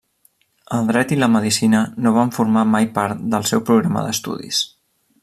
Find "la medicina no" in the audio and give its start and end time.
1.23-2.13